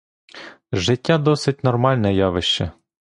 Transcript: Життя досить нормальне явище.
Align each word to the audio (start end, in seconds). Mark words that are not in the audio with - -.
Життя 0.71 1.17
досить 1.17 1.63
нормальне 1.63 2.13
явище. 2.13 2.71